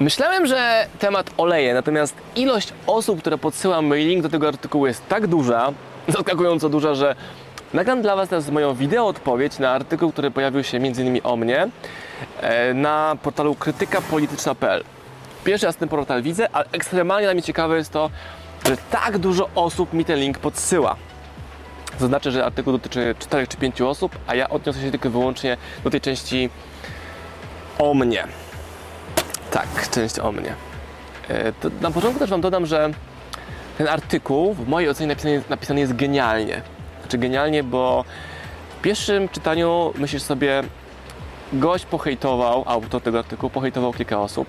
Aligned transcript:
Myślałem, 0.00 0.46
że 0.46 0.86
temat 0.98 1.30
oleje, 1.36 1.74
natomiast 1.74 2.14
ilość 2.36 2.72
osób, 2.86 3.20
które 3.20 3.38
podsyłam 3.38 3.86
mailing 3.86 4.22
do 4.22 4.28
tego 4.28 4.48
artykułu 4.48 4.86
jest 4.86 5.08
tak 5.08 5.26
duża, 5.26 5.72
zaskakująco 6.08 6.68
duża, 6.68 6.94
że 6.94 7.16
nagram 7.74 8.02
dla 8.02 8.16
Was 8.16 8.28
teraz 8.28 8.50
moją 8.50 8.74
wideo 8.74 9.06
odpowiedź 9.06 9.58
na 9.58 9.70
artykuł, 9.70 10.12
który 10.12 10.30
pojawił 10.30 10.64
się 10.64 10.76
m.in. 10.78 11.20
o 11.24 11.36
mnie 11.36 11.68
e, 12.40 12.74
na 12.74 13.16
portalu 13.22 13.54
krytykapolityczna.pl. 13.54 14.84
Pierwszy 15.44 15.66
raz 15.66 15.76
ten 15.76 15.88
portal 15.88 16.22
widzę, 16.22 16.48
ale 16.52 16.64
ekstremalnie 16.72 17.26
dla 17.26 17.34
mnie 17.34 17.42
ciekawe 17.42 17.76
jest 17.76 17.92
to, 17.92 18.10
że 18.66 18.76
tak 18.76 19.18
dużo 19.18 19.48
osób 19.54 19.92
mi 19.92 20.04
ten 20.04 20.18
link 20.18 20.38
podsyła. 20.38 20.96
Zaznaczę, 22.00 22.30
że 22.30 22.44
artykuł 22.44 22.72
dotyczy 22.72 23.14
4 23.18 23.46
czy 23.46 23.56
5 23.56 23.80
osób, 23.80 24.18
a 24.26 24.34
ja 24.34 24.48
odniosę 24.48 24.80
się 24.80 24.90
tylko 24.90 25.08
i 25.08 25.12
wyłącznie 25.12 25.56
do 25.84 25.90
tej 25.90 26.00
części 26.00 26.50
o 27.78 27.94
mnie. 27.94 28.24
Tak, 29.54 29.90
część 29.90 30.18
o 30.18 30.32
mnie. 30.32 30.54
E, 31.28 31.52
to 31.52 31.70
na 31.80 31.90
początku 31.90 32.18
też 32.18 32.30
Wam 32.30 32.40
dodam, 32.40 32.66
że 32.66 32.90
ten 33.78 33.88
artykuł 33.88 34.54
w 34.54 34.68
mojej 34.68 34.90
ocenie 34.90 35.08
napisany, 35.08 35.42
napisany 35.50 35.80
jest 35.80 35.96
genialnie. 35.96 36.62
Znaczy 37.00 37.18
genialnie, 37.18 37.62
bo 37.62 38.04
w 38.78 38.82
pierwszym 38.82 39.28
czytaniu 39.28 39.92
myślisz 39.98 40.22
sobie, 40.22 40.62
gość 41.52 41.86
pohejtował, 41.86 42.64
autor 42.66 43.02
tego 43.02 43.18
artykułu 43.18 43.50
pohejtował 43.50 43.92
kilka 43.92 44.20
osób. 44.20 44.48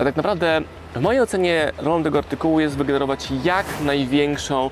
A 0.00 0.04
tak 0.04 0.16
naprawdę 0.16 0.60
w 0.94 1.00
mojej 1.00 1.20
ocenie 1.20 1.72
rolą 1.78 2.02
tego 2.02 2.18
artykułu 2.18 2.60
jest 2.60 2.76
wygenerować 2.76 3.28
jak 3.44 3.66
największą 3.80 4.70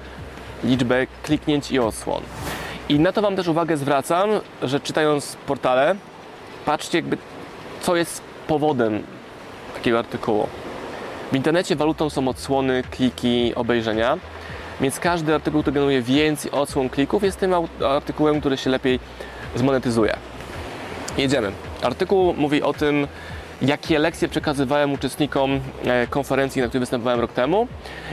liczbę 0.65 1.07
kliknięć 1.23 1.71
i 1.71 1.79
odsłon. 1.79 2.23
I 2.89 3.01
na 3.01 3.13
to 3.13 3.23
Wam 3.23 3.37
też 3.37 3.49
uwagę 3.49 3.77
zwracam, 3.77 4.31
że 4.63 4.81
czytając 4.81 5.37
portale, 5.47 5.95
patrzcie 6.67 6.99
jakby 6.99 7.19
co 7.81 7.97
jest 7.97 8.23
powodem 8.47 9.03
takiego 9.75 9.99
artykułu. 9.99 10.49
W 11.33 11.37
internecie 11.37 11.77
walutą 11.77 12.11
są 12.11 12.29
odsłony, 12.29 12.83
kliki, 12.91 13.53
obejrzenia, 13.55 14.19
więc 14.81 15.01
każdy 15.01 15.35
artykuł, 15.35 15.61
który 15.61 15.75
generuje 15.75 16.03
więcej 16.03 16.51
odsłon, 16.51 16.89
klików 16.89 17.23
jest 17.23 17.41
tym 17.41 17.55
artykułem, 17.89 18.41
który 18.41 18.57
się 18.57 18.71
lepiej 18.71 19.01
zmonetyzuje. 19.57 20.17
Jedziemy. 21.19 21.53
Artykuł 21.83 22.35
mówi 22.35 22.63
o 22.63 22.73
tym, 22.73 23.07
jakie 23.63 23.99
lekcje 23.99 24.29
przekazywałem 24.29 24.93
uczestnikom 24.93 25.61
e, 25.85 26.07
konferencji, 26.07 26.63
na 26.63 26.69
której 26.69 26.81
występowałem 26.81 27.21
rok 27.21 27.33
temu. 27.33 27.69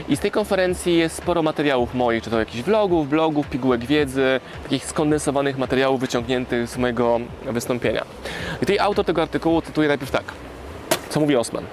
I 0.08 0.16
z 0.16 0.20
tej 0.20 0.30
konferencji 0.30 0.96
jest 0.96 1.16
sporo 1.16 1.42
materiałów 1.42 1.94
moich, 1.94 2.22
czy 2.22 2.30
to 2.30 2.38
jakichś 2.38 2.62
vlogów, 2.62 3.08
blogów, 3.08 3.48
pigułek 3.48 3.84
wiedzy, 3.84 4.40
takich 4.62 4.84
skondensowanych 4.84 5.58
materiałów 5.58 6.00
wyciągniętych 6.00 6.68
z 6.68 6.76
mojego 6.76 7.20
wystąpienia. 7.42 8.04
I 8.56 8.60
tutaj 8.60 8.78
autor 8.78 9.04
tego 9.04 9.22
artykułu 9.22 9.62
cytuje 9.62 9.88
najpierw 9.88 10.10
tak. 10.10 10.24
Co 11.10 11.20
mówi 11.20 11.36
Osman? 11.36 11.64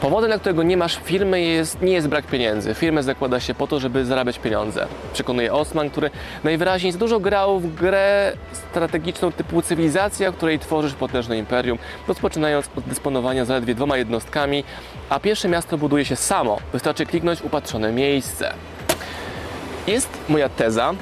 Powodem, 0.00 0.30
dla 0.30 0.38
którego 0.38 0.62
nie 0.62 0.76
masz 0.76 0.96
firmy, 1.04 1.40
jest, 1.40 1.82
nie 1.82 1.92
jest 1.92 2.08
brak 2.08 2.26
pieniędzy. 2.26 2.74
Firmę 2.74 3.02
zakłada 3.02 3.40
się 3.40 3.54
po 3.54 3.66
to, 3.66 3.80
żeby 3.80 4.04
zarabiać 4.04 4.38
pieniądze. 4.38 4.86
Przekonuje 5.12 5.52
Osman, 5.52 5.90
który 5.90 6.10
najwyraźniej 6.44 6.92
za 6.92 6.98
dużo 6.98 7.20
grał 7.20 7.60
w 7.60 7.74
grę 7.74 8.32
strategiczną 8.52 9.32
typu 9.32 9.62
cywilizacja, 9.62 10.32
której 10.32 10.58
tworzysz 10.58 10.94
potężne 10.94 11.38
imperium, 11.38 11.78
rozpoczynając 12.08 12.68
od 12.76 12.84
dysponowania 12.84 13.44
zaledwie 13.44 13.74
dwoma 13.74 13.96
jednostkami, 13.96 14.64
a 15.08 15.20
pierwsze 15.20 15.48
miasto 15.48 15.78
buduje 15.78 16.04
się 16.04 16.16
samo. 16.16 16.58
Wystarczy 16.72 17.06
kliknąć 17.06 17.42
upatrzone 17.42 17.92
miejsce. 17.92 18.54
Jest 19.86 20.08
moja 20.28 20.48
teza, 20.48 20.94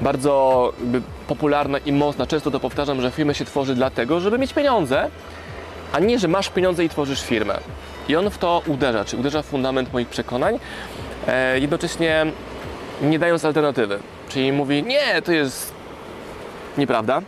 bardzo 0.00 0.72
popularna 1.28 1.78
i 1.78 1.92
mocna, 1.92 2.26
często 2.26 2.50
to 2.50 2.60
powtarzam, 2.60 3.00
że 3.00 3.10
firmy 3.10 3.34
się 3.34 3.44
tworzy 3.44 3.74
dlatego, 3.74 4.20
żeby 4.20 4.38
mieć 4.38 4.52
pieniądze, 4.52 5.10
a 5.92 5.98
nie, 5.98 6.18
że 6.18 6.28
masz 6.28 6.48
pieniądze 6.48 6.84
i 6.84 6.88
tworzysz 6.88 7.22
firmę. 7.22 7.58
I 8.08 8.16
on 8.16 8.30
w 8.30 8.38
to 8.38 8.62
uderza, 8.66 9.04
czy 9.04 9.16
uderza 9.16 9.42
w 9.42 9.46
fundament 9.46 9.92
moich 9.92 10.08
przekonań, 10.08 10.58
e, 11.26 11.60
jednocześnie 11.60 12.26
nie 13.02 13.18
dając 13.18 13.44
alternatywy. 13.44 13.98
Czyli 14.28 14.52
mówi, 14.52 14.82
nie, 14.82 15.22
to 15.22 15.32
jest 15.32 15.72
nieprawda, 16.78 17.22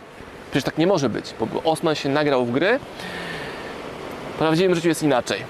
przecież 0.51 0.63
tak 0.63 0.77
nie 0.77 0.87
może 0.87 1.09
być, 1.09 1.33
bo 1.39 1.71
Osman 1.71 1.95
się 1.95 2.09
nagrał 2.09 2.45
w 2.45 2.51
gry, 2.51 2.79
w 4.33 4.37
prawdziwym 4.37 4.75
życiu 4.75 4.87
jest 4.87 5.03
inaczej. 5.03 5.43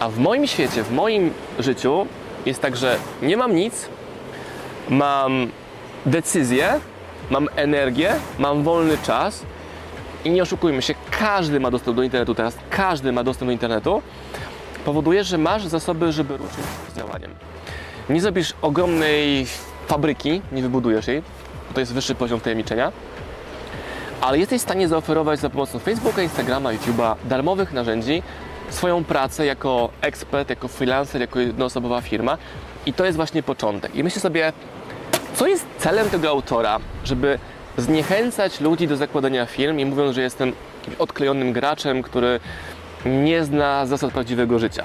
A 0.00 0.08
w 0.08 0.18
moim 0.18 0.46
świecie, 0.46 0.82
w 0.82 0.92
moim 0.92 1.32
życiu 1.58 2.06
jest 2.46 2.60
tak, 2.60 2.76
że 2.76 2.96
nie 3.22 3.36
mam 3.36 3.54
nic, 3.54 3.88
mam 4.88 5.50
decyzję, 6.06 6.80
mam 7.30 7.48
energię, 7.56 8.12
mam 8.38 8.62
wolny 8.62 8.98
czas 8.98 9.42
i 10.28 10.30
nie 10.30 10.42
oszukujmy 10.42 10.82
się, 10.82 10.94
każdy 11.10 11.60
ma 11.60 11.70
dostęp 11.70 11.96
do 11.96 12.02
internetu 12.02 12.34
teraz, 12.34 12.56
każdy 12.70 13.12
ma 13.12 13.24
dostęp 13.24 13.48
do 13.48 13.52
internetu, 13.52 14.02
powoduje, 14.84 15.24
że 15.24 15.38
masz 15.38 15.66
zasoby, 15.66 16.12
żeby 16.12 16.36
ruszyć 16.36 16.64
z 16.92 16.96
działaniem. 16.96 17.34
Nie 18.10 18.20
zrobisz 18.20 18.54
ogromnej 18.62 19.46
fabryki, 19.86 20.42
nie 20.52 20.62
wybudujesz 20.62 21.06
jej, 21.06 21.22
bo 21.68 21.74
to 21.74 21.80
jest 21.80 21.92
wyższy 21.92 22.14
poziom 22.14 22.40
tajemniczenia, 22.40 22.92
ale 24.20 24.38
jesteś 24.38 24.60
w 24.60 24.64
stanie 24.64 24.88
zaoferować 24.88 25.40
za 25.40 25.50
pomocą 25.50 25.78
Facebooka, 25.78 26.22
Instagrama, 26.22 26.70
YouTube'a 26.72 27.14
darmowych 27.24 27.72
narzędzi 27.72 28.22
swoją 28.70 29.04
pracę 29.04 29.46
jako 29.46 29.90
ekspert, 30.00 30.50
jako 30.50 30.68
freelancer, 30.68 31.20
jako 31.20 31.40
jednoosobowa 31.40 32.00
firma 32.00 32.38
i 32.86 32.92
to 32.92 33.04
jest 33.04 33.16
właśnie 33.16 33.42
początek. 33.42 33.94
I 33.94 34.04
myślę 34.04 34.20
sobie, 34.20 34.52
co 35.34 35.46
jest 35.46 35.66
celem 35.78 36.10
tego 36.10 36.28
autora, 36.28 36.78
żeby 37.04 37.38
zniechęcać 37.78 38.60
ludzi 38.60 38.88
do 38.88 38.96
zakładania 38.96 39.46
firm 39.46 39.78
i 39.78 39.84
mówiąc, 39.84 40.14
że 40.14 40.22
jestem 40.22 40.52
odklejonym 40.98 41.52
graczem, 41.52 42.02
który 42.02 42.40
nie 43.06 43.44
zna 43.44 43.86
zasad 43.86 44.12
prawdziwego 44.12 44.58
życia. 44.58 44.84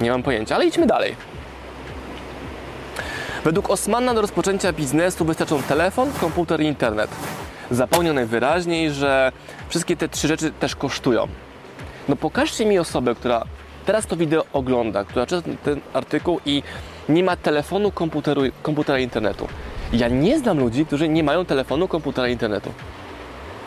Nie 0.00 0.10
mam 0.10 0.22
pojęcia, 0.22 0.54
ale 0.54 0.66
idźmy 0.66 0.86
dalej. 0.86 1.16
Według 3.44 3.70
Osmana 3.70 4.14
do 4.14 4.20
rozpoczęcia 4.20 4.72
biznesu 4.72 5.24
wystarczą 5.24 5.62
telefon, 5.62 6.12
komputer 6.20 6.60
i 6.60 6.64
internet. 6.64 7.10
Zapomniał 7.70 8.14
najwyraźniej, 8.14 8.90
że 8.90 9.32
wszystkie 9.68 9.96
te 9.96 10.08
trzy 10.08 10.28
rzeczy 10.28 10.50
też 10.50 10.76
kosztują. 10.76 11.28
No 12.08 12.16
pokażcie 12.16 12.66
mi 12.66 12.78
osobę, 12.78 13.14
która 13.14 13.44
teraz 13.86 14.06
to 14.06 14.16
wideo 14.16 14.44
ogląda, 14.52 15.04
która 15.04 15.26
czyta 15.26 15.48
ten 15.64 15.80
artykuł 15.92 16.40
i 16.46 16.62
nie 17.08 17.24
ma 17.24 17.36
telefonu, 17.36 17.90
komputeru, 17.90 18.42
komputera, 18.62 18.98
internetu. 18.98 19.48
Ja 19.92 20.08
nie 20.08 20.38
znam 20.38 20.58
ludzi, 20.58 20.86
którzy 20.86 21.08
nie 21.08 21.24
mają 21.24 21.44
telefonu, 21.44 21.88
komputera, 21.88 22.28
internetu. 22.28 22.72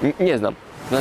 N 0.04 0.14
nie 0.20 0.38
znam. 0.38 0.56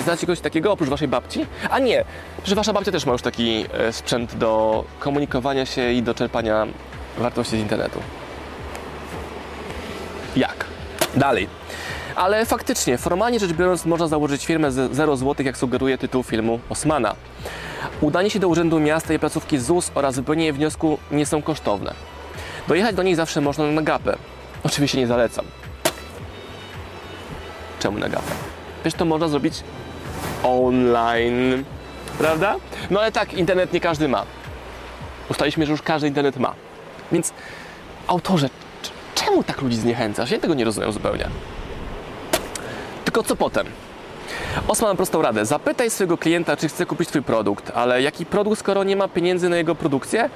Znacie 0.05 0.27
kogoś 0.27 0.41
takiego 0.41 0.73
oprócz 0.73 0.89
waszej 0.89 1.09
babci? 1.09 1.47
A 1.71 1.79
nie, 1.79 2.05
że 2.45 2.55
wasza 2.55 2.73
babcia 2.73 2.93
też 2.93 3.07
ma 3.07 3.13
już 3.13 3.23
taki 3.23 3.65
e, 3.73 3.93
sprzęt 3.93 4.35
do 4.35 4.85
komunikowania 4.99 5.67
się 5.67 5.93
i 5.93 6.03
do 6.03 6.15
czerpania 6.15 6.67
wartości 7.19 7.57
z 7.57 7.61
internetu. 7.61 8.01
Jak? 10.37 10.65
Dalej. 11.17 11.49
Ale 12.15 12.47
faktycznie, 12.47 12.99
formalnie 12.99 13.41
rzecz 13.41 13.53
biorąc, 13.53 13.87
można 13.87 14.09
założyć 14.09 14.47
firmę 14.47 14.73
z 14.73 14.95
0 14.95 15.17
zł, 15.17 15.47
jak 15.47 15.57
sugeruje 15.57 15.99
tytuł 15.99 16.23
filmu 16.23 16.61
Osmana. 16.69 17.15
Udanie 18.01 18.31
się 18.31 18.39
do 18.39 18.49
Urzędu 18.49 18.81
Miasta 18.81 19.15
i 19.15 19.19
placówki 19.19 19.59
ZUS 19.59 19.91
oraz 19.95 20.17
wypełnienie 20.17 20.53
wniosku 20.53 20.99
nie 21.11 21.27
są 21.27 21.43
kosztowne. 21.43 21.95
Dojechać 22.69 22.97
do 22.97 23.03
niej 23.03 23.15
zawsze 23.15 23.41
można 23.41 23.65
na 23.65 23.83
gapę. 23.83 24.17
Oczywiście 24.65 24.99
nie 24.99 25.07
zalecam. 25.07 25.45
Czemu 27.81 27.99
na 27.99 28.09
gapę? 28.09 28.33
Wiesz, 28.85 28.95
to 28.95 29.05
można 29.05 29.29
zrobić 29.29 29.55
online, 30.43 31.65
prawda? 32.19 32.57
No 32.91 33.01
ale 33.01 33.13
tak, 33.13 33.35
internet 33.35 33.73
nie 33.73 33.81
każdy 33.81 34.09
ma. 34.09 34.25
Ustaliśmy, 35.31 35.67
że 35.67 35.73
już 35.73 35.83
każdy 35.83 36.09
internet 36.09 36.37
ma. 36.37 36.55
Więc 37.13 37.33
autorze, 38.07 38.49
czemu 39.15 39.45
tak 39.45 39.63
ludzi 39.63 39.77
zniechęcasz? 39.77 40.31
Ja 40.31 40.39
tego 40.39 40.55
nie 40.55 40.65
rozumiem 40.65 40.93
zupełnie. 40.93 41.29
Tylko 43.05 43.23
co 43.23 43.37
potem? 43.37 43.67
Osman 44.69 44.97
prostą 44.97 45.23
radę. 45.23 45.47
Zapytaj 45.47 45.91
swojego 45.91 46.19
klienta, 46.19 46.57
czy 46.57 46.69
chce 46.69 46.87
kupić 46.87 47.09
Twój 47.09 47.23
produkt, 47.23 47.73
ale 47.75 48.03
jaki 48.03 48.27
produkt, 48.27 48.59
skoro 48.59 48.85
nie 48.85 48.97
ma 48.97 49.09
pieniędzy 49.09 49.49
na 49.49 49.57
jego 49.57 49.75
produkcję? 49.75 50.31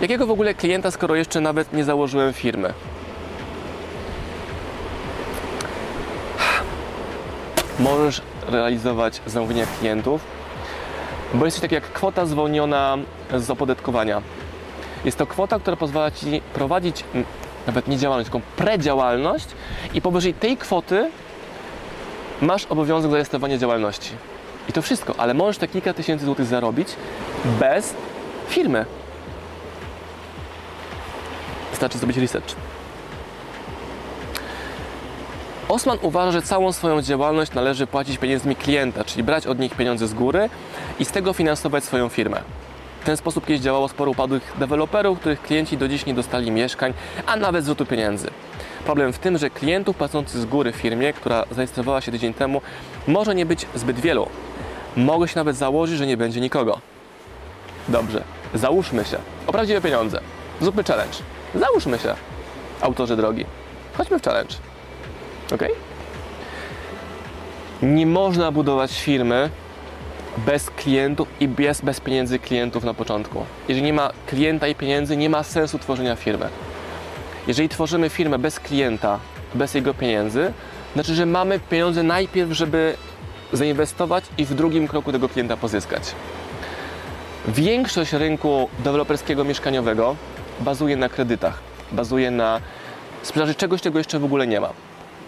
Jakiego 0.00 0.26
w 0.26 0.30
ogóle 0.30 0.54
klienta, 0.54 0.90
skoro 0.90 1.14
jeszcze 1.14 1.40
nawet 1.40 1.72
nie 1.72 1.84
założyłem 1.84 2.32
firmy? 2.32 2.74
Możesz 7.78 8.22
realizować 8.48 9.20
zamówienia 9.26 9.66
klientów, 9.78 10.20
bo 11.34 11.44
jest 11.44 11.60
coś 11.60 11.72
jak 11.72 11.84
kwota 11.84 12.26
zwolniona 12.26 12.98
z 13.36 13.50
opodatkowania. 13.50 14.22
Jest 15.04 15.18
to 15.18 15.26
kwota, 15.26 15.58
która 15.58 15.76
pozwala 15.76 16.10
Ci 16.10 16.42
prowadzić 16.54 17.04
nawet 17.66 17.88
nie 17.88 17.98
działalność, 17.98 18.30
tylko 18.30 18.46
predziałalność 18.56 19.46
i 19.94 20.00
powyżej 20.00 20.34
tej 20.34 20.56
kwoty 20.56 21.10
masz 22.42 22.66
obowiązek 22.66 23.10
zarejestrowania 23.10 23.58
działalności. 23.58 24.10
I 24.68 24.72
to 24.72 24.82
wszystko, 24.82 25.14
ale 25.18 25.34
możesz 25.34 25.58
te 25.58 25.68
kilka 25.68 25.94
tysięcy 25.94 26.24
złotych 26.24 26.46
zarobić 26.46 26.88
bez 27.60 27.94
firmy. 28.48 28.86
Wystarczy 31.70 31.98
zrobić 31.98 32.16
research. 32.16 32.69
Osman 35.70 35.98
uważa, 36.02 36.32
że 36.32 36.42
całą 36.42 36.72
swoją 36.72 37.02
działalność 37.02 37.52
należy 37.52 37.86
płacić 37.86 38.18
pieniędzmi 38.18 38.56
klienta, 38.56 39.04
czyli 39.04 39.22
brać 39.22 39.46
od 39.46 39.58
nich 39.58 39.74
pieniądze 39.74 40.08
z 40.08 40.14
góry 40.14 40.50
i 40.98 41.04
z 41.04 41.10
tego 41.10 41.32
finansować 41.32 41.84
swoją 41.84 42.08
firmę. 42.08 42.42
W 43.00 43.04
ten 43.04 43.16
sposób 43.16 43.46
kiedyś 43.46 43.62
działało 43.62 43.88
sporo 43.88 44.10
upadłych 44.10 44.52
deweloperów, 44.58 45.20
których 45.20 45.42
klienci 45.42 45.78
do 45.78 45.88
dziś 45.88 46.06
nie 46.06 46.14
dostali 46.14 46.50
mieszkań, 46.50 46.92
a 47.26 47.36
nawet 47.36 47.64
zwrotu 47.64 47.86
pieniędzy. 47.86 48.30
Problem 48.84 49.12
w 49.12 49.18
tym, 49.18 49.38
że 49.38 49.50
klientów 49.50 49.96
płacących 49.96 50.40
z 50.40 50.44
góry 50.44 50.72
firmie, 50.72 51.12
która 51.12 51.44
zarejestrowała 51.50 52.00
się 52.00 52.12
tydzień 52.12 52.34
temu, 52.34 52.62
może 53.06 53.34
nie 53.34 53.46
być 53.46 53.66
zbyt 53.74 54.00
wielu. 54.00 54.28
Mogę 54.96 55.28
się 55.28 55.36
nawet 55.36 55.56
założyć, 55.56 55.98
że 55.98 56.06
nie 56.06 56.16
będzie 56.16 56.40
nikogo. 56.40 56.80
Dobrze, 57.88 58.22
załóżmy 58.54 59.04
się. 59.04 59.18
O 59.46 59.52
prawdziwe 59.52 59.80
pieniądze. 59.80 60.20
Zróbmy 60.60 60.84
challenge. 60.84 61.18
Załóżmy 61.54 61.98
się, 61.98 62.14
autorzy 62.80 63.16
drogi. 63.16 63.44
Chodźmy 63.96 64.18
w 64.18 64.22
challenge. 64.22 64.69
Ok? 65.52 65.62
Nie 67.82 68.06
można 68.06 68.52
budować 68.52 69.00
firmy 69.00 69.50
bez 70.46 70.70
klientów 70.70 71.28
i 71.40 71.48
bez, 71.48 71.80
bez 71.80 72.00
pieniędzy 72.00 72.38
klientów 72.38 72.84
na 72.84 72.94
początku. 72.94 73.44
Jeżeli 73.68 73.86
nie 73.86 73.92
ma 73.92 74.10
klienta 74.26 74.68
i 74.68 74.74
pieniędzy, 74.74 75.16
nie 75.16 75.30
ma 75.30 75.42
sensu 75.42 75.78
tworzenia 75.78 76.16
firmy. 76.16 76.48
Jeżeli 77.46 77.68
tworzymy 77.68 78.08
firmę 78.08 78.38
bez 78.38 78.60
klienta, 78.60 79.18
bez 79.54 79.74
jego 79.74 79.94
pieniędzy, 79.94 80.52
znaczy, 80.94 81.14
że 81.14 81.26
mamy 81.26 81.60
pieniądze 81.60 82.02
najpierw, 82.02 82.52
żeby 82.52 82.96
zainwestować 83.52 84.24
i 84.38 84.44
w 84.44 84.54
drugim 84.54 84.88
kroku 84.88 85.12
tego 85.12 85.28
klienta 85.28 85.56
pozyskać. 85.56 86.02
Większość 87.48 88.12
rynku 88.12 88.68
deweloperskiego 88.78 89.44
mieszkaniowego 89.44 90.16
bazuje 90.60 90.96
na 90.96 91.08
kredytach, 91.08 91.58
bazuje 91.92 92.30
na 92.30 92.60
sprzedaży 93.22 93.54
czegoś, 93.54 93.80
czego 93.80 93.98
jeszcze 93.98 94.18
w 94.18 94.24
ogóle 94.24 94.46
nie 94.46 94.60
ma. 94.60 94.70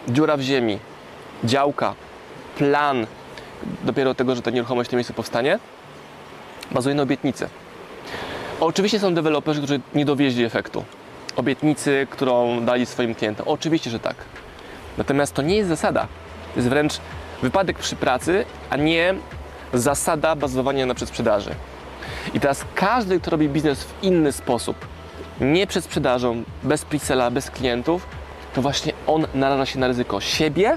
Dziura 0.08 0.36
w 0.36 0.40
ziemi, 0.40 0.78
działka, 1.44 1.94
plan 2.58 3.06
dopiero 3.84 4.14
tego, 4.14 4.34
że 4.34 4.42
ta 4.42 4.50
nieruchomość 4.50 4.88
w 4.88 4.90
tym 4.90 4.96
miejscu 4.96 5.14
powstanie, 5.14 5.58
bazuje 6.70 6.94
na 6.94 7.02
obietnicy. 7.02 7.48
Oczywiście 8.60 9.00
są 9.00 9.14
deweloperzy, 9.14 9.60
którzy 9.60 9.80
nie 9.94 10.04
dowieźli 10.04 10.44
efektu. 10.44 10.84
Obietnicy, 11.36 12.06
którą 12.10 12.64
dali 12.64 12.86
swoim 12.86 13.14
klientom. 13.14 13.48
Oczywiście, 13.48 13.90
że 13.90 14.00
tak. 14.00 14.16
Natomiast 14.98 15.34
to 15.34 15.42
nie 15.42 15.56
jest 15.56 15.68
zasada. 15.68 16.06
To 16.54 16.58
jest 16.60 16.68
wręcz 16.68 16.92
wypadek 17.42 17.78
przy 17.78 17.96
pracy, 17.96 18.44
a 18.70 18.76
nie 18.76 19.14
zasada 19.74 20.36
bazowania 20.36 20.86
na 20.86 20.94
przedsprzedaży. 20.94 21.54
I 22.34 22.40
teraz 22.40 22.64
każdy, 22.74 23.20
kto 23.20 23.30
robi 23.30 23.48
biznes 23.48 23.84
w 23.84 24.02
inny 24.02 24.32
sposób, 24.32 24.76
nie 25.40 25.66
przed 25.66 25.84
sprzedażą, 25.84 26.42
bez 26.62 26.84
pre 26.84 27.30
bez 27.30 27.50
klientów, 27.50 28.06
to 28.54 28.62
właśnie 28.62 28.92
on 29.14 29.26
naraża 29.34 29.66
się 29.66 29.78
na 29.78 29.88
ryzyko 29.88 30.20
siebie 30.20 30.76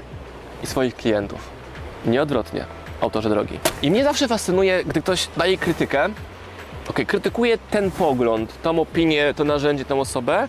i 0.62 0.66
swoich 0.66 0.96
klientów. 0.96 1.48
Nie 2.06 2.22
odwrotnie, 2.22 2.64
autorze 3.00 3.28
drogi. 3.28 3.58
I 3.82 3.90
mnie 3.90 4.04
zawsze 4.04 4.28
fascynuje, 4.28 4.84
gdy 4.84 5.02
ktoś 5.02 5.28
daje 5.36 5.58
krytykę, 5.58 6.08
ok, 6.88 7.00
krytykuje 7.06 7.58
ten 7.70 7.90
pogląd, 7.90 8.62
tą 8.62 8.80
opinię, 8.80 9.34
to 9.36 9.44
narzędzie, 9.44 9.84
tę 9.84 10.00
osobę, 10.00 10.48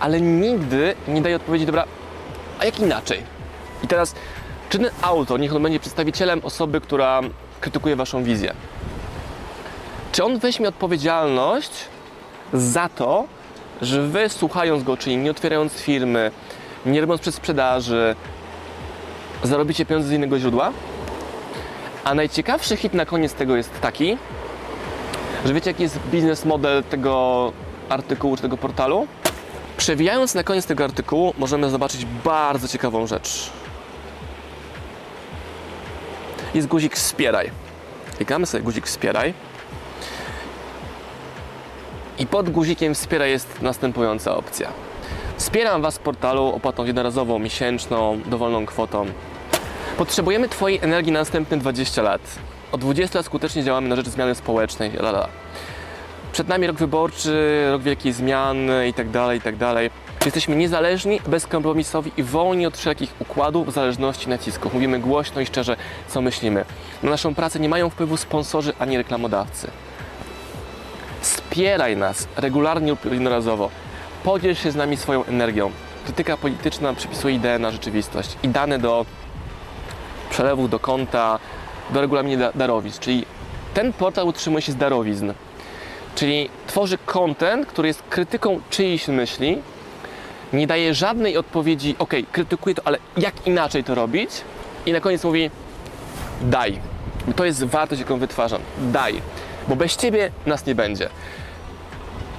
ale 0.00 0.20
nigdy 0.20 0.94
nie 1.08 1.22
daje 1.22 1.36
odpowiedzi, 1.36 1.66
dobra, 1.66 1.84
a 2.58 2.64
jak 2.64 2.80
inaczej? 2.80 3.22
I 3.84 3.88
teraz, 3.88 4.14
czy 4.70 4.78
ten 4.78 4.90
autor, 5.02 5.40
niech 5.40 5.56
on 5.56 5.62
będzie 5.62 5.80
przedstawicielem 5.80 6.40
osoby, 6.44 6.80
która 6.80 7.20
krytykuje 7.60 7.96
waszą 7.96 8.24
wizję, 8.24 8.54
czy 10.12 10.24
on 10.24 10.38
weźmie 10.38 10.68
odpowiedzialność 10.68 11.70
za 12.52 12.88
to, 12.88 13.24
że 13.82 14.02
wy 14.02 14.28
słuchając 14.28 14.82
go, 14.82 14.96
czyli 14.96 15.16
nie 15.16 15.30
otwierając 15.30 15.72
firmy, 15.72 16.30
nie 16.86 17.00
robiąc 17.00 17.20
przez 17.20 17.34
sprzedaży, 17.34 18.16
zarobicie 19.42 19.86
pieniądze 19.86 20.08
z 20.08 20.12
innego 20.12 20.38
źródła? 20.38 20.72
A 22.04 22.14
najciekawszy 22.14 22.76
hit 22.76 22.94
na 22.94 23.06
koniec 23.06 23.34
tego 23.34 23.56
jest 23.56 23.80
taki, 23.80 24.18
że 25.44 25.54
wiecie 25.54 25.70
jaki 25.70 25.82
jest 25.82 25.98
biznes 25.98 26.44
model 26.44 26.84
tego 26.84 27.52
artykułu 27.88 28.36
czy 28.36 28.42
tego 28.42 28.56
portalu? 28.56 29.06
Przewijając 29.76 30.34
na 30.34 30.44
koniec 30.44 30.66
tego 30.66 30.84
artykułu 30.84 31.34
możemy 31.38 31.70
zobaczyć 31.70 32.04
bardzo 32.24 32.68
ciekawą 32.68 33.06
rzecz. 33.06 33.50
Jest 36.54 36.68
guzik 36.68 36.96
wspieraj. 36.96 37.50
Klikamy 38.16 38.46
sobie 38.46 38.64
guzik 38.64 38.86
wspieraj. 38.86 39.34
I 42.18 42.26
pod 42.26 42.50
guzikiem 42.50 42.94
wspiera 42.94 43.26
jest 43.26 43.62
następująca 43.62 44.36
opcja. 44.36 44.68
Wspieram 45.42 45.82
Was 45.82 45.98
w 45.98 46.00
portalu 46.00 46.46
opłatą 46.46 46.84
jednorazową, 46.84 47.38
miesięczną, 47.38 48.20
dowolną 48.26 48.66
kwotą. 48.66 49.06
Potrzebujemy 49.96 50.48
Twojej 50.48 50.78
energii 50.82 51.12
na 51.12 51.18
następne 51.18 51.56
20 51.56 52.02
lat. 52.02 52.20
Od 52.72 52.80
20 52.80 53.18
lat 53.18 53.26
skutecznie 53.26 53.64
działamy 53.64 53.88
na 53.88 53.96
rzecz 53.96 54.08
zmiany 54.08 54.34
społecznej. 54.34 54.92
Lala. 54.92 55.28
Przed 56.32 56.48
nami 56.48 56.66
rok 56.66 56.76
wyborczy, 56.76 57.66
rok 57.70 57.82
wielkiej 57.82 58.12
zmiany 58.12 58.86
itd., 58.86 59.12
tak 59.12 59.34
itd. 59.34 59.58
Tak 59.58 60.24
Jesteśmy 60.24 60.56
niezależni, 60.56 61.20
bezkompromisowi 61.26 62.12
i 62.16 62.22
wolni 62.22 62.66
od 62.66 62.76
wszelkich 62.76 63.14
układów, 63.18 63.72
zależności, 63.72 64.28
nacisków. 64.28 64.74
Mówimy 64.74 64.98
głośno 64.98 65.40
i 65.40 65.46
szczerze, 65.46 65.76
co 66.08 66.20
myślimy. 66.20 66.64
Na 67.02 67.10
naszą 67.10 67.34
pracę 67.34 67.60
nie 67.60 67.68
mają 67.68 67.90
wpływu 67.90 68.16
sponsorzy 68.16 68.72
ani 68.78 68.98
reklamodawcy. 68.98 69.70
Wspieraj 71.20 71.96
nas 71.96 72.28
regularnie 72.36 72.90
lub 72.90 73.04
jednorazowo. 73.12 73.70
Podziel 74.24 74.54
się 74.54 74.70
z 74.70 74.76
nami 74.76 74.96
swoją 74.96 75.24
energią. 75.24 75.70
Krytyka 76.04 76.36
polityczna 76.36 76.94
przypisuje 76.94 77.34
ideę 77.34 77.58
na 77.58 77.70
rzeczywistość 77.70 78.36
i 78.42 78.48
dane 78.48 78.78
do 78.78 79.06
przelewów 80.30 80.70
do 80.70 80.78
konta, 80.78 81.38
do 81.90 82.00
regulaminu 82.00 82.44
darowizn. 82.54 83.00
Czyli 83.00 83.26
ten 83.74 83.92
portal 83.92 84.26
utrzymuje 84.26 84.62
się 84.62 84.72
z 84.72 84.76
darowizn. 84.76 85.32
Czyli 86.14 86.50
tworzy 86.66 86.98
content, 87.06 87.66
który 87.66 87.88
jest 87.88 88.02
krytyką 88.10 88.60
czyichś 88.70 89.08
myśli, 89.08 89.62
nie 90.52 90.66
daje 90.66 90.94
żadnej 90.94 91.36
odpowiedzi, 91.36 91.96
ok, 91.98 92.14
krytykuję 92.32 92.74
to, 92.74 92.82
ale 92.84 92.98
jak 93.16 93.46
inaczej 93.46 93.84
to 93.84 93.94
robić? 93.94 94.30
I 94.86 94.92
na 94.92 95.00
koniec 95.00 95.24
mówi, 95.24 95.50
daj. 96.42 96.78
To 97.36 97.44
jest 97.44 97.64
wartość, 97.64 98.00
jaką 98.00 98.18
wytwarzam. 98.18 98.60
Daj. 98.78 99.22
Bo 99.68 99.76
bez 99.76 99.96
ciebie 99.96 100.30
nas 100.46 100.66
nie 100.66 100.74
będzie. 100.74 101.08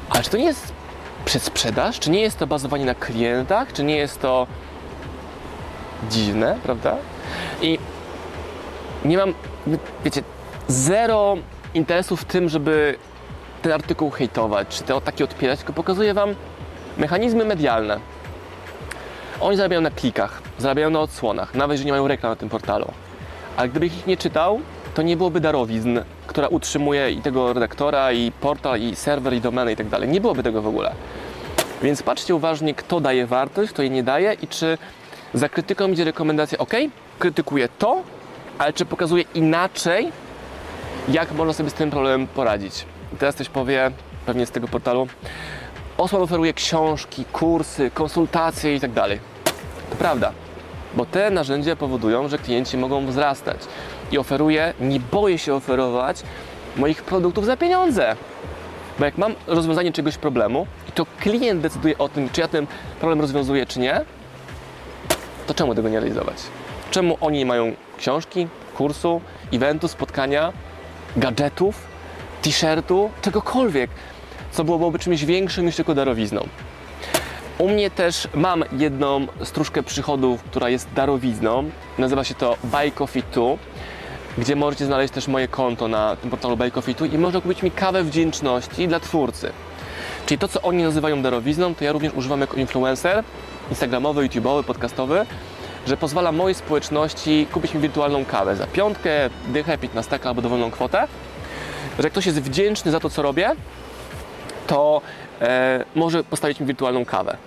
Ale 0.09 0.23
czy 0.23 0.29
to 0.29 0.37
nie 0.37 0.45
jest 0.45 0.73
przedsprzedaż? 1.25 1.99
Czy 1.99 2.11
nie 2.11 2.21
jest 2.21 2.39
to 2.39 2.47
bazowanie 2.47 2.85
na 2.85 2.95
klientach? 2.95 3.73
Czy 3.73 3.83
nie 3.83 3.95
jest 3.95 4.21
to 4.21 4.47
dziwne, 6.09 6.57
prawda? 6.63 6.95
I 7.61 7.79
nie 9.05 9.17
mam, 9.17 9.33
wiecie, 10.05 10.23
zero 10.67 11.37
interesu 11.73 12.17
w 12.17 12.25
tym, 12.25 12.49
żeby 12.49 12.95
ten 13.61 13.71
artykuł 13.71 14.09
hejtować, 14.09 14.67
czy 14.67 14.83
to 14.83 15.01
taki 15.01 15.23
odpierać, 15.23 15.59
tylko 15.59 15.73
pokazuję 15.73 16.13
Wam 16.13 16.35
mechanizmy 16.97 17.45
medialne. 17.45 17.99
Oni 19.41 19.57
zarabiają 19.57 19.81
na 19.81 19.91
klikach, 19.91 20.41
zarabiają 20.57 20.89
na 20.89 20.99
odsłonach, 20.99 21.55
nawet 21.55 21.77
że 21.77 21.85
nie 21.85 21.91
mają 21.91 22.07
reklam 22.07 22.31
na 22.31 22.35
tym 22.35 22.49
portalu. 22.49 22.91
Ale 23.57 23.69
gdybyś 23.69 23.97
ich 23.97 24.07
nie 24.07 24.17
czytał, 24.17 24.59
to 24.93 25.01
nie 25.01 25.17
byłoby 25.17 25.39
darowizn, 25.39 25.99
która 26.27 26.47
utrzymuje 26.47 27.11
i 27.11 27.21
tego 27.21 27.53
redaktora, 27.53 28.11
i 28.11 28.31
portal, 28.31 28.79
i 28.79 28.95
serwer, 28.95 29.33
i 29.33 29.41
domenę 29.41 29.73
i 29.73 29.75
tak 29.75 29.89
dalej. 29.89 30.09
Nie 30.09 30.21
byłoby 30.21 30.43
tego 30.43 30.61
w 30.61 30.67
ogóle. 30.67 30.95
Więc 31.83 32.03
patrzcie 32.03 32.35
uważnie, 32.35 32.73
kto 32.73 32.99
daje 32.99 33.27
wartość, 33.27 33.71
kto 33.71 33.81
jej 33.81 33.91
nie 33.91 34.03
daje 34.03 34.33
i 34.33 34.47
czy 34.47 34.77
za 35.33 35.49
krytyką 35.49 35.87
idzie 35.87 36.03
rekomendacja, 36.03 36.57
ok, 36.57 36.73
krytykuję 37.19 37.69
to, 37.77 38.01
ale 38.57 38.73
czy 38.73 38.85
pokazuje 38.85 39.23
inaczej, 39.35 40.11
jak 41.07 41.31
można 41.31 41.53
sobie 41.53 41.69
z 41.69 41.73
tym 41.73 41.91
problemem 41.91 42.27
poradzić. 42.27 42.85
I 43.13 43.15
teraz 43.15 43.35
ktoś 43.35 43.49
powie, 43.49 43.91
pewnie 44.25 44.45
z 44.45 44.51
tego 44.51 44.67
portalu, 44.67 45.07
Osman 45.97 46.21
oferuje 46.21 46.53
książki, 46.53 47.25
kursy, 47.25 47.91
konsultacje 47.91 48.75
i 48.75 48.79
tak. 48.79 48.91
To 49.89 49.95
prawda, 49.99 50.31
bo 50.93 51.05
te 51.05 51.31
narzędzia 51.31 51.75
powodują, 51.75 52.27
że 52.27 52.37
klienci 52.37 52.77
mogą 52.77 53.05
wzrastać 53.05 53.57
i 54.11 54.17
oferuję, 54.17 54.73
nie 54.79 54.99
boję 54.99 55.37
się 55.37 55.53
oferować 55.53 56.23
moich 56.77 57.03
produktów 57.03 57.45
za 57.45 57.57
pieniądze. 57.57 58.15
Bo 58.99 59.05
jak 59.05 59.17
mam 59.17 59.35
rozwiązanie 59.47 59.91
czegoś 59.91 60.17
problemu 60.17 60.67
to 60.95 61.05
klient 61.19 61.61
decyduje 61.61 61.97
o 61.97 62.09
tym, 62.09 62.29
czy 62.29 62.41
ja 62.41 62.47
ten 62.47 62.67
problem 62.99 63.21
rozwiązuję, 63.21 63.65
czy 63.65 63.79
nie, 63.79 64.01
to 65.47 65.53
czemu 65.53 65.75
tego 65.75 65.89
nie 65.89 65.99
realizować? 65.99 66.37
Czemu 66.91 67.17
oni 67.21 67.37
nie 67.37 67.45
mają 67.45 67.73
książki, 67.97 68.47
kursu, 68.77 69.21
eventu, 69.53 69.87
spotkania, 69.87 70.53
gadżetów, 71.17 71.75
t-shirtu, 72.41 73.09
czegokolwiek, 73.21 73.89
co 74.51 74.63
byłoby 74.63 74.99
czymś 74.99 75.25
większym 75.25 75.65
niż 75.65 75.75
tylko 75.75 75.95
darowizną? 75.95 76.47
U 77.57 77.69
mnie 77.69 77.91
też 77.91 78.27
mam 78.35 78.63
jedną 78.71 79.27
stróżkę 79.43 79.83
przychodów, 79.83 80.43
która 80.43 80.69
jest 80.69 80.93
darowizną. 80.93 81.69
Nazywa 81.97 82.23
się 82.23 82.35
to 82.35 82.57
Buy 82.63 82.91
Coffee 82.91 83.23
2 83.31 83.41
gdzie 84.37 84.55
możecie 84.55 84.85
znaleźć 84.85 85.13
też 85.13 85.27
moje 85.27 85.47
konto 85.47 85.87
na 85.87 86.15
tym 86.15 86.29
portalu 86.29 86.57
Bajkofitu 86.57 87.05
i 87.05 87.17
można 87.17 87.41
kupić 87.41 87.63
mi 87.63 87.71
kawę 87.71 88.03
wdzięczności 88.03 88.87
dla 88.87 88.99
twórcy. 88.99 89.51
Czyli 90.25 90.39
to, 90.39 90.47
co 90.47 90.61
oni 90.61 90.83
nazywają 90.83 91.21
darowizną, 91.21 91.75
to 91.75 91.83
ja 91.83 91.91
również 91.91 92.13
używam 92.13 92.41
jako 92.41 92.57
influencer 92.57 93.23
instagramowy, 93.69 94.23
youtubeowy, 94.23 94.63
podcastowy, 94.63 95.25
że 95.87 95.97
pozwala 95.97 96.31
mojej 96.31 96.55
społeczności 96.55 97.47
kupić 97.51 97.73
mi 97.73 97.81
wirtualną 97.81 98.25
kawę 98.25 98.55
za 98.55 98.67
piątkę, 98.67 99.29
dychę, 99.47 99.77
15 99.77 100.19
albo 100.23 100.41
dowolną 100.41 100.71
kwotę. 100.71 101.07
Że 101.97 102.03
jak 102.03 102.11
ktoś 102.11 102.25
jest 102.25 102.41
wdzięczny 102.41 102.91
za 102.91 102.99
to, 102.99 103.09
co 103.09 103.21
robię, 103.21 103.51
to 104.67 105.01
e, 105.41 105.85
może 105.95 106.23
postawić 106.23 106.59
mi 106.59 106.65
wirtualną 106.65 107.05
kawę. 107.05 107.37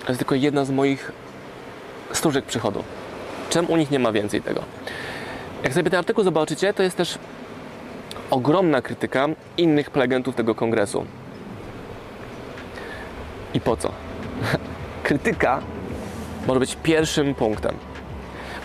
To 0.00 0.08
jest 0.08 0.18
tylko 0.18 0.34
jedna 0.34 0.64
z 0.64 0.70
moich 0.70 1.12
stróżek 2.12 2.44
przychodu. 2.44 2.84
Czemu 3.50 3.72
u 3.72 3.76
nich 3.76 3.90
nie 3.90 3.98
ma 3.98 4.12
więcej 4.12 4.42
tego? 4.42 4.62
Jak 5.64 5.74
sobie 5.74 5.90
ten 5.90 5.98
artykuł 5.98 6.24
zobaczycie, 6.24 6.74
to 6.74 6.82
jest 6.82 6.96
też 6.96 7.18
ogromna 8.30 8.82
krytyka 8.82 9.28
innych 9.56 9.90
prelegentów 9.90 10.34
tego 10.34 10.54
kongresu. 10.54 11.06
I 13.54 13.60
po 13.60 13.76
co? 13.76 13.92
Krytyka 15.02 15.60
może 16.46 16.60
być 16.60 16.76
pierwszym 16.82 17.34
punktem, 17.34 17.74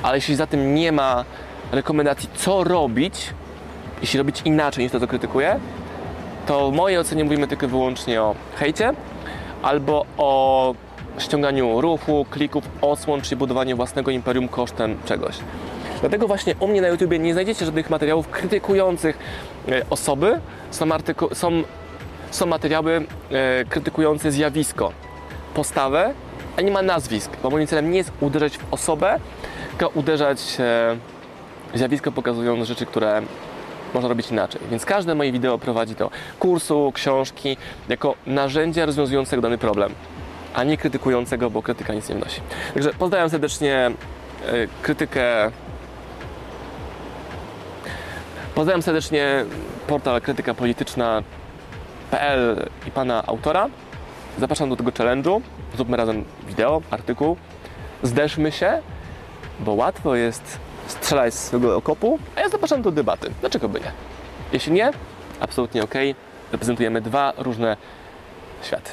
ale 0.04 0.18
jeśli 0.18 0.36
za 0.36 0.48
tym 0.48 0.76
nie 0.76 0.92
ma 0.92 1.26
rekomendacji, 1.72 2.30
co 2.36 2.64
robić, 2.64 3.34
jeśli 4.02 4.18
robić 4.18 4.42
inaczej 4.46 4.84
niż 4.84 4.92
to, 4.92 5.00
co 5.00 5.08
krytykuję, 5.08 5.60
to 6.46 6.72
w 6.72 6.76
mojej 6.76 6.98
ocenie 7.00 7.24
mówimy 7.24 7.48
tylko 7.48 7.66
i 7.66 7.70
wyłącznie 7.70 8.22
o 8.22 8.36
hejcie 8.56 8.94
albo 9.64 10.06
o 10.18 10.74
ściąganiu 11.20 11.82
ruchu, 11.82 12.26
klików, 12.30 12.64
odsłon, 12.82 13.22
czy 13.22 13.36
budowaniu 13.36 13.76
własnego 13.76 14.12
imperium 14.12 14.48
kosztem 14.48 14.98
czegoś. 15.06 15.38
Dlatego 16.02 16.28
właśnie 16.28 16.56
u 16.60 16.68
mnie 16.68 16.82
na 16.82 16.88
YouTubie 16.88 17.20
nie 17.20 17.34
znajdziecie 17.34 17.66
żadnych 17.66 17.90
materiałów 17.90 18.28
krytykujących 18.28 19.18
e, 19.70 19.82
osoby, 19.90 20.40
są, 20.72 20.86
artyku- 20.86 21.36
są, 21.36 21.64
są 22.32 22.46
materiały 22.46 23.06
e, 23.32 23.66
krytykujące 23.66 24.32
zjawisko, 24.32 24.92
postawę, 25.54 26.14
a 26.58 26.62
nie 26.62 26.72
ma 26.72 26.82
nazwisk, 26.82 27.32
bo 27.44 27.50
moim 27.50 27.68
celem 27.68 27.92
nie 27.92 27.98
jest 27.98 28.12
uderzać 28.20 28.58
w 28.58 28.74
osobę, 28.74 29.20
tylko 29.70 29.88
uderzać 29.88 30.40
e, 30.60 30.98
zjawisko, 31.74 32.12
pokazując 32.12 32.68
rzeczy, 32.68 32.86
które 32.86 33.22
można 33.94 34.10
robić 34.10 34.32
inaczej. 34.32 34.62
Więc 34.72 34.86
każde 34.86 35.16
moje 35.16 35.32
wideo 35.32 35.58
prowadzi 35.58 35.96
do 35.96 36.12
kursu, 36.40 36.92
książki, 36.96 37.58
jako 37.90 38.16
narzędzia 38.26 38.86
rozwiązującego 38.86 39.42
dany 39.42 39.58
problem, 39.58 39.94
a 40.54 40.64
nie 40.64 40.78
krytykującego, 40.78 41.50
bo 41.50 41.62
krytyka 41.62 41.94
nic 41.94 42.10
nie 42.10 42.16
wnosi. 42.16 42.42
Także 42.74 42.94
pozdrawiam 42.94 43.30
serdecznie 43.30 43.76
e, 43.76 43.92
krytykę. 44.82 45.52
Pozdrawiam 48.56 48.82
serdecznie 48.82 49.46
portal 49.88 50.22
krytykapolityczna.pl 52.08 52.70
i 52.88 52.92
pana 52.92 53.24
autora. 53.28 53.70
Zapraszam 54.40 54.70
do 54.70 54.76
tego 54.76 54.92
challenge'u. 54.92 55.42
Zróbmy 55.76 55.98
razem 55.98 56.24
wideo, 56.48 56.82
artykuł. 56.92 57.38
Zderzmy 58.04 58.52
się, 58.52 58.82
bo 59.60 59.74
łatwo 59.74 60.16
jest 60.16 60.60
strzelać 60.88 61.34
z 61.34 61.40
swojego 61.40 61.78
okopu, 61.78 62.20
a 62.36 62.40
ja 62.40 62.50
zapraszam 62.50 62.82
do 62.82 62.92
debaty. 62.92 63.32
Dlaczego 63.42 63.70
by 63.70 63.80
nie? 63.80 63.92
Jeśli 64.54 64.72
nie, 64.72 64.92
absolutnie 65.40 65.84
ok. 65.84 65.94
Reprezentujemy 66.52 67.02
dwa 67.02 67.34
różne 67.38 67.78
światy. 68.64 68.92